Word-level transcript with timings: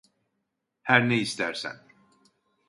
Her 0.81 0.99
ne 1.09 1.15
istersen. 1.17 1.75